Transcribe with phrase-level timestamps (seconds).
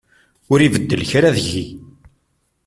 [0.51, 1.67] Ur ibeddel kra deg-i.